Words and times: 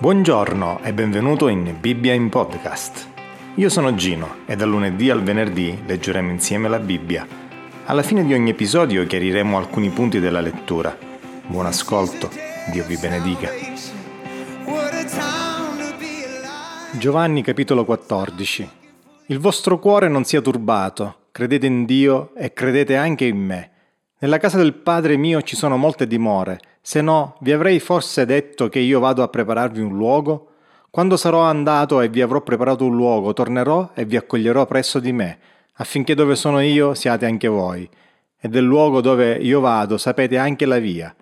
Buongiorno 0.00 0.78
e 0.84 0.92
benvenuto 0.92 1.48
in 1.48 1.76
Bibbia 1.80 2.12
in 2.12 2.28
Podcast. 2.28 3.08
Io 3.56 3.68
sono 3.68 3.96
Gino 3.96 4.36
e 4.46 4.54
dal 4.54 4.68
lunedì 4.68 5.10
al 5.10 5.24
venerdì 5.24 5.76
leggeremo 5.84 6.30
insieme 6.30 6.68
la 6.68 6.78
Bibbia. 6.78 7.26
Alla 7.86 8.04
fine 8.04 8.24
di 8.24 8.32
ogni 8.32 8.50
episodio 8.50 9.04
chiariremo 9.04 9.58
alcuni 9.58 9.90
punti 9.90 10.20
della 10.20 10.40
lettura. 10.40 10.96
Buon 11.48 11.66
ascolto, 11.66 12.30
Dio 12.70 12.84
vi 12.84 12.96
benedica. 12.96 13.50
Giovanni 16.92 17.42
capitolo 17.42 17.84
14 17.84 18.70
Il 19.26 19.40
vostro 19.40 19.80
cuore 19.80 20.06
non 20.06 20.22
sia 20.22 20.40
turbato, 20.40 21.26
credete 21.32 21.66
in 21.66 21.84
Dio 21.84 22.36
e 22.36 22.52
credete 22.52 22.94
anche 22.94 23.24
in 23.24 23.38
me. 23.38 23.70
Nella 24.20 24.38
casa 24.38 24.58
del 24.58 24.74
Padre 24.74 25.16
mio 25.16 25.42
ci 25.42 25.56
sono 25.56 25.76
molte 25.76 26.06
dimore, 26.06 26.60
se 26.80 27.00
no 27.02 27.36
vi 27.40 27.52
avrei 27.52 27.80
forse 27.80 28.24
detto 28.24 28.68
che 28.68 28.78
io 28.78 29.00
vado 29.00 29.22
a 29.22 29.28
prepararvi 29.28 29.80
un 29.80 29.96
luogo? 29.96 30.52
Quando 30.90 31.16
sarò 31.16 31.40
andato 31.42 32.00
e 32.00 32.08
vi 32.08 32.22
avrò 32.22 32.40
preparato 32.40 32.84
un 32.84 32.96
luogo, 32.96 33.32
tornerò 33.32 33.90
e 33.94 34.04
vi 34.04 34.16
accoglierò 34.16 34.66
presso 34.66 34.98
di 34.98 35.12
me, 35.12 35.38
affinché 35.74 36.14
dove 36.14 36.34
sono 36.34 36.60
io 36.60 36.94
siate 36.94 37.26
anche 37.26 37.46
voi, 37.46 37.88
e 38.40 38.48
del 38.48 38.64
luogo 38.64 39.00
dove 39.00 39.34
io 39.34 39.60
vado 39.60 39.98
sapete 39.98 40.38
anche 40.38 40.64
la 40.64 40.78
via. 40.78 41.14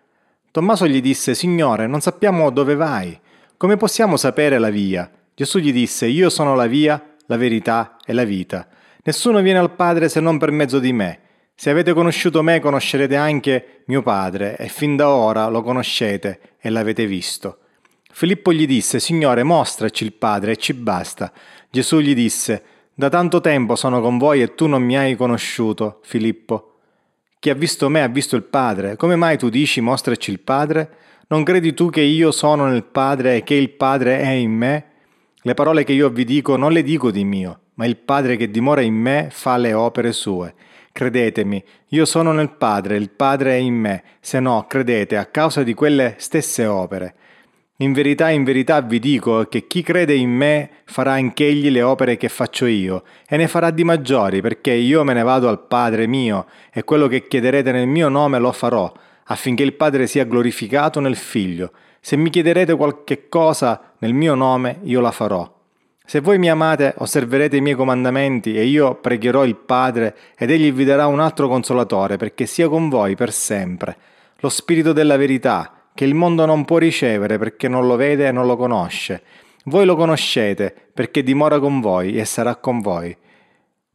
Tommaso 0.51 0.87
gli 0.87 1.03
disse, 1.03 1.35
Signore, 1.35 1.87
non 1.87 2.01
sappiamo 2.01 2.49
dove 2.51 2.75
vai. 2.75 3.19
Come 3.57 3.77
possiamo 3.77 4.17
sapere 4.17 4.59
la 4.59 4.71
via? 4.71 5.11
Gesù 5.35 5.59
gli 5.59 5.73
disse, 5.73 6.07
Io 6.07 6.31
sono 6.31 6.55
la 6.55 6.67
via, 6.67 7.15
la 7.27 7.37
verità 7.37 7.97
e 8.05 8.13
la 8.15 8.25
vita. 8.25 8.67
Nessuno 9.03 9.43
viene 9.43 9.59
al 9.59 9.73
Padre 9.73 10.09
se 10.09 10.21
non 10.21 10.39
per 10.39 10.51
mezzo 10.51 10.79
di 10.79 10.93
me. 10.93 11.21
Se 11.59 11.71
avete 11.71 11.95
conosciuto 11.95 12.43
me, 12.43 12.61
conoscerete 12.61 13.17
anche 13.17 13.83
mio 13.87 14.03
Padre, 14.03 14.59
e 14.59 14.69
fin 14.69 14.95
da 14.95 15.09
ora 15.09 15.49
lo 15.49 15.63
conoscete 15.63 16.57
e 16.61 16.69
l'avete 16.69 17.07
visto. 17.07 17.61
Filippo 18.13 18.53
gli 18.53 18.67
disse, 18.67 19.01
Signore, 19.01 19.43
mostraci 19.43 20.05
il 20.05 20.13
Padre 20.13 20.53
e 20.53 20.57
ci 20.57 20.75
basta. 20.75 21.33
Gesù 21.71 22.01
gli 22.01 22.15
disse, 22.15 22.63
Da 22.93 23.09
tanto 23.09 23.41
tempo 23.41 23.75
sono 23.75 24.03
con 24.03 24.19
voi 24.19 24.43
e 24.43 24.55
tu 24.55 24.67
non 24.67 24.83
mi 24.83 24.99
hai 24.99 25.17
conosciuto, 25.17 26.01
Filippo. 26.03 26.75
Chi 27.39 27.49
ha 27.49 27.55
visto 27.55 27.89
me 27.89 28.03
ha 28.03 28.09
visto 28.09 28.37
il 28.37 28.43
Padre. 28.43 28.97
Come 28.97 29.17
mai 29.17 29.39
tu 29.39 29.49
dici, 29.49 29.81
mostraci 29.81 30.31
il 30.31 30.41
Padre? 30.41 30.91
Non 31.29 31.43
credi 31.43 31.73
tu 31.73 31.89
che 31.89 32.03
io 32.03 32.33
sono 32.33 32.67
nel 32.67 32.85
Padre 32.85 33.37
e 33.37 33.43
che 33.43 33.55
il 33.55 33.71
Padre 33.71 34.21
è 34.21 34.29
in 34.29 34.53
me? 34.53 34.85
Le 35.41 35.55
parole 35.55 35.85
che 35.85 35.95
io 35.95 36.11
vi 36.11 36.25
dico 36.25 36.57
non 36.57 36.73
le 36.73 36.83
dico 36.83 37.11
di 37.11 37.25
mio, 37.25 37.61
ma 37.75 37.87
il 37.87 37.97
Padre 37.97 38.37
che 38.37 38.51
dimora 38.51 38.83
in 38.83 38.95
me 38.95 39.29
fa 39.31 39.57
le 39.57 39.73
opere 39.73 40.13
sue. 40.13 40.55
Credetemi, 40.97 41.63
io 41.89 42.07
sono 42.07 42.33
nel 42.33 42.53
Padre, 42.53 42.97
il 42.97 43.11
Padre 43.11 43.51
è 43.51 43.57
in 43.57 43.75
me, 43.75 44.03
se 44.19 44.41
no 44.41 44.65
credete 44.67 45.19
a 45.19 45.27
causa 45.27 45.63
di 45.63 45.75
quelle 45.75 46.15
stesse 46.17 46.65
opere. 46.65 47.15
In 47.81 47.93
verità, 47.93 48.31
in 48.31 48.45
verità 48.45 48.81
vi 48.81 48.99
dico 48.99 49.45
che 49.45 49.67
chi 49.67 49.83
crede 49.83 50.15
in 50.15 50.31
me 50.31 50.71
farà 50.87 51.13
anch'egli 51.13 51.69
le 51.69 51.83
opere 51.83 52.17
che 52.17 52.31
faccio 52.31 52.65
io, 52.65 53.03
e 53.29 53.37
ne 53.37 53.47
farà 53.47 53.69
di 53.69 53.85
maggiori, 53.85 54.41
perché 54.41 54.73
io 54.73 55.05
me 55.05 55.13
ne 55.13 55.23
vado 55.23 55.51
al 55.51 55.67
Padre 55.67 56.07
mio, 56.07 56.47
e 56.73 56.83
quello 56.83 57.09
che 57.09 57.29
chiederete 57.29 57.73
nel 57.73 57.87
mio 57.87 58.09
nome 58.09 58.39
lo 58.39 58.51
farò, 58.53 58.91
affinché 59.25 59.65
il 59.65 59.75
Padre 59.75 60.07
sia 60.07 60.25
glorificato 60.25 60.99
nel 61.01 61.17
Figlio. 61.17 61.73
Se 62.01 62.17
mi 62.17 62.31
chiederete 62.31 62.75
qualche 62.75 63.29
cosa 63.29 63.93
nel 63.99 64.15
mio 64.15 64.35
nome, 64.35 64.79
io 64.85 65.03
la 65.03 65.11
farò. 65.11 65.56
Se 66.09 66.21
voi 66.21 66.39
mi 66.39 66.49
amate, 66.49 66.95
osserverete 66.99 67.57
i 67.57 67.61
miei 67.61 67.75
comandamenti 67.75 68.55
e 68.55 68.65
io 68.65 68.95
pregherò 68.95 69.45
il 69.45 69.57
Padre 69.57 70.15
ed 70.39 70.53
egli 70.53 70.71
vi 70.71 70.85
darà 70.85 71.09
un 71.09 71.19
altro 71.19 71.49
consolatore 71.49 72.17
perché 72.17 72.47
sia 72.47 72.69
con 72.69 72.89
voi 72.89 73.17
per 73.17 73.33
sempre, 73.33 73.97
lo 74.37 74.49
Spirito 74.49 74.93
della 74.93 75.17
verità, 75.17 75.89
che 75.93 76.05
il 76.05 76.15
mondo 76.15 76.47
non 76.47 76.65
può 76.65 76.79
ricevere 76.79 77.39
perché 77.39 77.67
non 77.67 77.89
lo 77.89 77.97
vede 77.97 78.29
e 78.29 78.31
non 78.31 78.47
lo 78.47 78.57
conosce. 78.57 79.21
Voi 79.65 79.85
lo 79.85 79.97
conoscete 79.97 80.73
perché 80.95 81.25
dimora 81.25 81.59
con 81.59 81.81
voi 81.81 82.17
e 82.17 82.25
sarà 82.25 82.55
con 82.55 82.79
voi. 82.81 83.15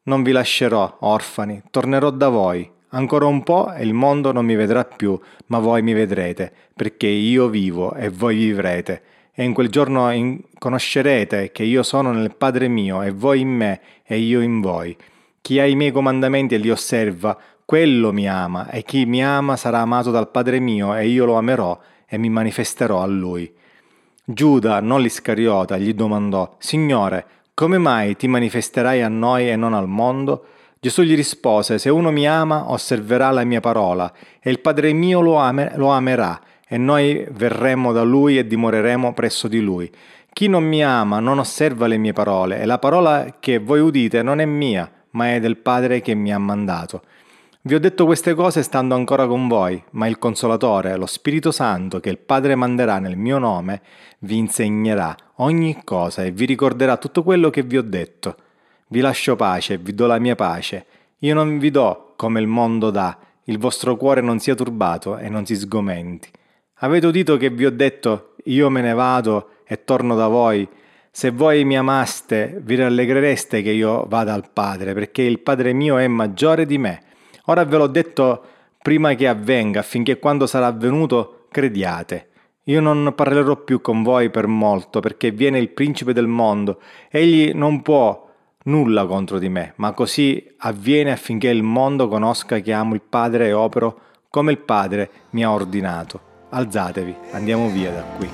Non 0.03 0.21
vi 0.21 0.33
lascerò 0.33 0.97
orfani, 0.99 1.63
tornerò 1.71 2.09
da 2.09 2.27
voi. 2.27 2.69
Ancora 2.89 3.25
un 3.27 3.41
po' 3.41 3.71
e 3.71 3.83
il 3.85 3.93
mondo 3.93 4.33
non 4.33 4.43
mi 4.43 4.55
vedrà 4.55 4.83
più, 4.83 5.17
ma 5.45 5.59
voi 5.59 5.81
mi 5.81 5.93
vedrete, 5.93 6.51
perché 6.75 7.07
io 7.07 7.47
vivo 7.47 7.93
e 7.93 8.09
voi 8.09 8.35
vivrete 8.35 9.01
e 9.33 9.43
in 9.43 9.53
quel 9.53 9.69
giorno 9.69 10.11
in- 10.11 10.39
conoscerete 10.57 11.51
che 11.51 11.63
io 11.63 11.83
sono 11.83 12.11
nel 12.11 12.35
Padre 12.35 12.67
mio 12.67 13.01
e 13.01 13.11
voi 13.11 13.41
in 13.41 13.49
me 13.49 13.81
e 14.03 14.17
io 14.17 14.41
in 14.41 14.61
voi. 14.61 14.95
Chi 15.41 15.59
ha 15.59 15.65
i 15.65 15.75
miei 15.75 15.91
comandamenti 15.91 16.55
e 16.55 16.57
li 16.57 16.69
osserva, 16.69 17.37
quello 17.65 18.11
mi 18.11 18.27
ama, 18.27 18.69
e 18.69 18.83
chi 18.83 19.05
mi 19.05 19.23
ama 19.23 19.55
sarà 19.55 19.79
amato 19.79 20.11
dal 20.11 20.29
Padre 20.29 20.59
mio 20.59 20.93
e 20.93 21.07
io 21.07 21.25
lo 21.25 21.35
amerò 21.35 21.79
e 22.05 22.17
mi 22.17 22.29
manifesterò 22.29 23.01
a 23.01 23.05
lui. 23.05 23.51
Giuda, 24.23 24.81
non 24.81 25.01
l'Iscariota, 25.01 25.77
gli 25.77 25.93
domandò, 25.93 26.55
Signore, 26.59 27.25
come 27.53 27.77
mai 27.77 28.15
ti 28.15 28.27
manifesterai 28.27 29.01
a 29.01 29.07
noi 29.07 29.49
e 29.49 29.55
non 29.55 29.73
al 29.73 29.87
mondo? 29.87 30.45
Gesù 30.79 31.03
gli 31.03 31.15
rispose, 31.15 31.77
Se 31.77 31.89
uno 31.89 32.11
mi 32.11 32.27
ama, 32.27 32.71
osserverà 32.71 33.29
la 33.31 33.43
mia 33.43 33.59
parola, 33.59 34.11
e 34.41 34.49
il 34.49 34.59
Padre 34.59 34.93
mio 34.93 35.21
lo, 35.21 35.35
ame- 35.35 35.71
lo 35.75 35.89
amerà, 35.89 36.39
e 36.73 36.77
noi 36.77 37.27
verremo 37.31 37.91
da 37.91 38.01
lui 38.01 38.37
e 38.37 38.47
dimoreremo 38.47 39.11
presso 39.11 39.49
di 39.49 39.59
lui. 39.59 39.91
Chi 40.31 40.47
non 40.47 40.63
mi 40.63 40.81
ama 40.81 41.19
non 41.19 41.37
osserva 41.37 41.85
le 41.85 41.97
mie 41.97 42.13
parole, 42.13 42.61
e 42.61 42.65
la 42.65 42.79
parola 42.79 43.35
che 43.41 43.57
voi 43.59 43.81
udite 43.81 44.21
non 44.21 44.39
è 44.39 44.45
mia, 44.45 44.89
ma 45.09 45.33
è 45.33 45.41
del 45.41 45.57
Padre 45.57 45.99
che 45.99 46.13
mi 46.13 46.31
ha 46.31 46.37
mandato. 46.37 47.01
Vi 47.63 47.75
ho 47.75 47.79
detto 47.79 48.05
queste 48.05 48.33
cose 48.35 48.63
stando 48.63 48.95
ancora 48.95 49.27
con 49.27 49.49
voi, 49.49 49.83
ma 49.91 50.07
il 50.07 50.17
Consolatore, 50.17 50.95
lo 50.95 51.07
Spirito 51.07 51.51
Santo, 51.51 51.99
che 51.99 52.09
il 52.09 52.19
Padre 52.19 52.55
manderà 52.55 52.99
nel 52.99 53.17
mio 53.17 53.37
nome, 53.37 53.81
vi 54.19 54.37
insegnerà 54.37 55.13
ogni 55.39 55.81
cosa 55.83 56.23
e 56.23 56.31
vi 56.31 56.45
ricorderà 56.45 56.95
tutto 56.95 57.21
quello 57.21 57.49
che 57.49 57.63
vi 57.63 57.77
ho 57.77 57.83
detto. 57.83 58.37
Vi 58.87 59.01
lascio 59.01 59.35
pace, 59.35 59.77
vi 59.77 59.93
do 59.93 60.07
la 60.07 60.19
mia 60.19 60.35
pace. 60.35 60.85
Io 61.19 61.33
non 61.33 61.57
vi 61.57 61.69
do 61.69 62.13
come 62.15 62.39
il 62.39 62.47
mondo 62.47 62.91
dà, 62.91 63.17
il 63.43 63.57
vostro 63.57 63.97
cuore 63.97 64.21
non 64.21 64.39
sia 64.39 64.55
turbato 64.55 65.17
e 65.17 65.27
non 65.27 65.45
si 65.45 65.57
sgomenti. 65.57 66.29
Avete 66.83 67.05
udito 67.05 67.37
che 67.37 67.51
vi 67.51 67.67
ho 67.67 67.71
detto, 67.71 68.33
io 68.45 68.71
me 68.71 68.81
ne 68.81 68.93
vado 68.93 69.49
e 69.67 69.83
torno 69.83 70.15
da 70.15 70.27
voi. 70.27 70.67
Se 71.11 71.29
voi 71.29 71.63
mi 71.63 71.77
amaste, 71.77 72.59
vi 72.63 72.75
rallegrereste 72.75 73.61
che 73.61 73.69
io 73.69 74.05
vada 74.09 74.33
al 74.33 74.49
Padre, 74.51 74.93
perché 74.95 75.21
il 75.21 75.41
Padre 75.41 75.73
mio 75.73 75.99
è 75.99 76.07
maggiore 76.07 76.65
di 76.65 76.79
me. 76.79 77.03
Ora 77.45 77.65
ve 77.65 77.77
l'ho 77.77 77.85
detto 77.85 78.43
prima 78.81 79.13
che 79.13 79.27
avvenga, 79.27 79.81
affinché 79.81 80.17
quando 80.17 80.47
sarà 80.47 80.65
avvenuto 80.65 81.45
crediate. 81.51 82.29
Io 82.63 82.81
non 82.81 83.13
parlerò 83.13 83.57
più 83.57 83.79
con 83.79 84.01
voi 84.01 84.31
per 84.31 84.47
molto, 84.47 85.01
perché 85.01 85.29
viene 85.29 85.59
il 85.59 85.69
principe 85.69 86.13
del 86.13 86.27
mondo. 86.27 86.81
Egli 87.11 87.51
non 87.53 87.83
può 87.83 88.27
nulla 88.63 89.05
contro 89.05 89.37
di 89.37 89.49
me, 89.49 89.73
ma 89.75 89.91
così 89.91 90.43
avviene 90.57 91.11
affinché 91.11 91.49
il 91.49 91.61
mondo 91.61 92.07
conosca 92.07 92.57
che 92.57 92.73
amo 92.73 92.95
il 92.95 93.01
Padre 93.07 93.49
e 93.49 93.53
opero 93.53 93.99
come 94.31 94.51
il 94.51 94.57
Padre 94.57 95.11
mi 95.31 95.43
ha 95.43 95.51
ordinato. 95.51 96.29
Alzatevi, 96.53 97.15
andiamo 97.31 97.69
via 97.69 97.91
da 97.91 98.01
qui. 98.01 98.29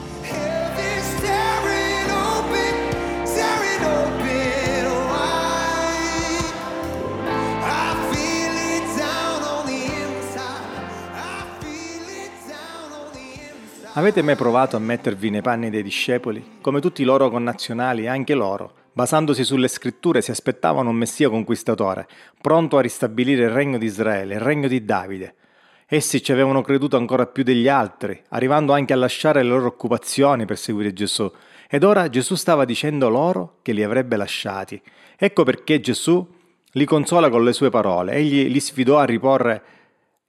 Avete 13.93 14.21
mai 14.23 14.35
provato 14.35 14.75
a 14.75 14.79
mettervi 14.79 15.29
nei 15.29 15.41
panni 15.41 15.69
dei 15.69 15.83
discepoli? 15.83 16.57
Come 16.61 16.81
tutti 16.81 17.03
i 17.03 17.05
loro 17.05 17.29
connazionali, 17.29 18.07
anche 18.07 18.33
loro, 18.33 18.73
basandosi 18.93 19.43
sulle 19.43 19.67
scritture, 19.67 20.21
si 20.23 20.31
aspettavano 20.31 20.89
un 20.89 20.95
messia 20.95 21.29
conquistatore, 21.29 22.07
pronto 22.41 22.77
a 22.77 22.81
ristabilire 22.81 23.43
il 23.43 23.51
regno 23.51 23.77
di 23.77 23.85
Israele, 23.85 24.35
il 24.35 24.39
regno 24.39 24.67
di 24.67 24.83
Davide. 24.83 25.35
Essi 25.89 26.21
ci 26.21 26.33
avevano 26.33 26.61
creduto 26.61 26.97
ancora 26.97 27.27
più 27.27 27.43
degli 27.43 27.69
altri, 27.69 28.21
arrivando 28.31 28.73
anche 28.73 28.91
a 28.91 28.97
lasciare 28.97 29.41
le 29.41 29.47
loro 29.47 29.67
occupazioni 29.67 30.43
per 30.43 30.57
seguire 30.57 30.91
Gesù. 30.91 31.31
Ed 31.69 31.85
ora 31.85 32.09
Gesù 32.09 32.35
stava 32.35 32.65
dicendo 32.65 33.07
loro 33.07 33.59
che 33.61 33.71
li 33.71 33.81
avrebbe 33.83 34.17
lasciati. 34.17 34.81
Ecco 35.15 35.43
perché 35.43 35.79
Gesù 35.79 36.27
li 36.71 36.83
consola 36.83 37.29
con 37.29 37.45
le 37.45 37.53
sue 37.53 37.69
parole. 37.69 38.15
Egli 38.15 38.51
li 38.51 38.59
sfidò 38.59 38.97
a 38.97 39.05
riporre 39.05 39.63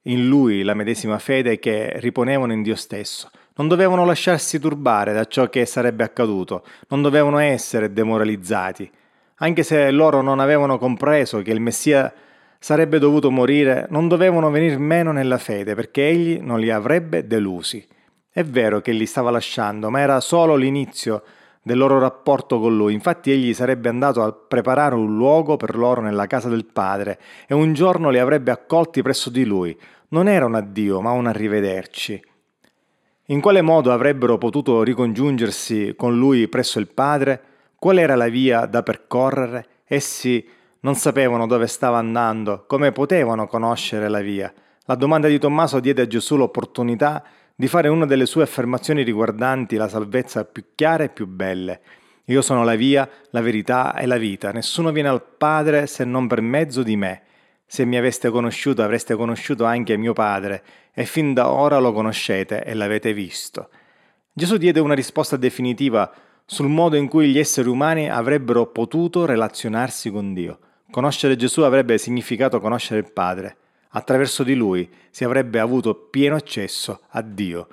in 0.03 0.29
lui 0.29 0.63
la 0.63 0.73
medesima 0.73 1.19
fede 1.19 1.59
che 1.59 1.91
riponevano 1.99 2.53
in 2.53 2.61
Dio 2.61 2.77
stesso. 2.77 3.29
Non 3.55 3.67
dovevano 3.67 4.05
lasciarsi 4.05 4.59
turbare 4.59 5.11
da 5.11 5.25
ciò 5.25 5.49
che 5.49 5.65
sarebbe 5.65 6.05
accaduto, 6.05 6.63
non 6.87 7.01
dovevano 7.01 7.37
essere 7.37 7.91
demoralizzati. 7.91 8.89
Anche 9.41 9.63
se 9.63 9.91
loro 9.91 10.21
non 10.21 10.39
avevano 10.39 10.77
compreso 10.77 11.41
che 11.41 11.51
il 11.51 11.59
Messia 11.59 12.13
sarebbe 12.59 12.99
dovuto 12.99 13.31
morire, 13.31 13.87
non 13.89 14.07
dovevano 14.07 14.51
venir 14.51 14.77
meno 14.77 15.11
nella 15.11 15.37
fede, 15.37 15.73
perché 15.75 16.07
egli 16.07 16.39
non 16.41 16.59
li 16.59 16.69
avrebbe 16.69 17.25
delusi. 17.25 17.85
È 18.31 18.43
vero 18.43 18.81
che 18.81 18.91
li 18.91 19.05
stava 19.05 19.31
lasciando, 19.31 19.89
ma 19.89 20.01
era 20.01 20.19
solo 20.19 20.55
l'inizio 20.55 21.23
del 21.61 21.77
loro 21.77 21.99
rapporto 21.99 22.59
con 22.59 22.75
lui. 22.75 22.93
Infatti 22.93 23.31
egli 23.31 23.53
sarebbe 23.53 23.89
andato 23.89 24.21
a 24.23 24.31
preparare 24.31 24.95
un 24.95 25.15
luogo 25.15 25.57
per 25.57 25.75
loro 25.75 26.01
nella 26.01 26.27
casa 26.27 26.49
del 26.49 26.65
Padre 26.65 27.19
e 27.47 27.53
un 27.53 27.73
giorno 27.73 28.09
li 28.09 28.19
avrebbe 28.19 28.51
accolti 28.51 29.01
presso 29.01 29.29
di 29.29 29.45
lui. 29.45 29.77
Non 30.09 30.27
era 30.27 30.45
un 30.45 30.55
addio, 30.55 31.01
ma 31.01 31.11
un 31.11 31.27
arrivederci. 31.27 32.21
In 33.25 33.41
quale 33.41 33.61
modo 33.61 33.91
avrebbero 33.91 34.37
potuto 34.37 34.81
ricongiungersi 34.83 35.93
con 35.95 36.17
lui 36.17 36.47
presso 36.47 36.79
il 36.79 36.87
Padre? 36.87 37.41
Qual 37.77 37.99
era 37.99 38.15
la 38.15 38.27
via 38.27 38.65
da 38.65 38.81
percorrere? 38.81 39.67
Essi 39.85 40.43
non 40.81 40.95
sapevano 40.95 41.47
dove 41.47 41.67
stava 41.67 41.97
andando, 41.97 42.63
come 42.67 42.91
potevano 42.91 43.47
conoscere 43.47 44.07
la 44.07 44.21
via. 44.21 44.51
La 44.85 44.95
domanda 44.95 45.27
di 45.27 45.37
Tommaso 45.37 45.79
diede 45.79 46.03
a 46.03 46.07
Gesù 46.07 46.35
l'opportunità 46.35 47.23
di 47.55 47.67
fare 47.67 47.89
una 47.89 48.05
delle 48.05 48.25
sue 48.25 48.43
affermazioni 48.43 49.03
riguardanti 49.03 49.75
la 49.75 49.89
salvezza 49.89 50.45
più 50.45 50.63
chiare 50.75 51.05
e 51.05 51.09
più 51.09 51.27
belle. 51.27 51.81
Io 52.25 52.41
sono 52.41 52.63
la 52.63 52.75
via, 52.75 53.09
la 53.31 53.41
verità 53.41 53.95
e 53.95 54.05
la 54.05 54.17
vita. 54.17 54.51
Nessuno 54.51 54.91
viene 54.91 55.09
al 55.09 55.23
Padre 55.23 55.85
se 55.85 56.05
non 56.05 56.27
per 56.27 56.41
mezzo 56.41 56.83
di 56.83 56.95
me. 56.95 57.23
Se 57.65 57.85
mi 57.85 57.97
aveste 57.97 58.29
conosciuto 58.29 58.81
avreste 58.81 59.15
conosciuto 59.15 59.65
anche 59.65 59.97
mio 59.97 60.13
Padre, 60.13 60.63
e 60.93 61.05
fin 61.05 61.33
da 61.33 61.49
ora 61.49 61.79
lo 61.79 61.91
conoscete 61.91 62.63
e 62.63 62.73
l'avete 62.73 63.13
visto. 63.13 63.69
Gesù 64.31 64.57
diede 64.57 64.79
una 64.79 64.95
risposta 64.95 65.35
definitiva 65.37 66.11
sul 66.45 66.67
modo 66.67 66.95
in 66.95 67.07
cui 67.07 67.29
gli 67.29 67.37
esseri 67.37 67.67
umani 67.67 68.09
avrebbero 68.09 68.67
potuto 68.67 69.25
relazionarsi 69.25 70.09
con 70.09 70.33
Dio. 70.33 70.59
Conoscere 70.91 71.35
Gesù 71.35 71.61
avrebbe 71.61 71.99
significato 71.99 72.59
conoscere 72.59 72.99
il 72.99 73.11
Padre. 73.11 73.57
Attraverso 73.89 74.43
di 74.43 74.55
lui 74.55 74.89
si 75.11 75.23
avrebbe 75.23 75.59
avuto 75.59 75.93
pieno 75.93 76.35
accesso 76.35 77.01
a 77.09 77.21
Dio. 77.21 77.67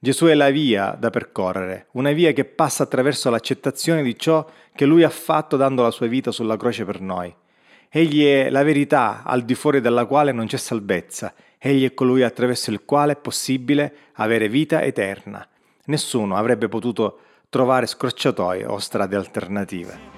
Gesù 0.00 0.26
è 0.26 0.34
la 0.34 0.50
via 0.50 0.96
da 0.98 1.10
percorrere, 1.10 1.86
una 1.92 2.12
via 2.12 2.32
che 2.32 2.44
passa 2.44 2.82
attraverso 2.82 3.30
l'accettazione 3.30 4.02
di 4.02 4.18
ciò 4.18 4.48
che 4.74 4.86
Lui 4.86 5.02
ha 5.02 5.10
fatto 5.10 5.56
dando 5.56 5.82
la 5.82 5.90
sua 5.90 6.06
vita 6.06 6.30
sulla 6.32 6.56
croce 6.56 6.84
per 6.84 7.00
noi. 7.00 7.32
Egli 7.88 8.24
è 8.24 8.50
la 8.50 8.62
verità 8.62 9.22
al 9.24 9.42
di 9.42 9.54
fuori 9.54 9.80
della 9.80 10.06
quale 10.06 10.32
non 10.32 10.46
c'è 10.46 10.56
salvezza, 10.56 11.34
egli 11.58 11.84
è 11.84 11.94
colui 11.94 12.22
attraverso 12.22 12.70
il 12.70 12.84
quale 12.84 13.12
è 13.12 13.16
possibile 13.16 13.94
avere 14.14 14.48
vita 14.48 14.82
eterna. 14.82 15.46
Nessuno 15.86 16.36
avrebbe 16.36 16.68
potuto 16.68 17.20
trovare 17.48 17.86
scorciatoie 17.86 18.66
o 18.66 18.78
strade 18.78 19.16
alternative. 19.16 20.17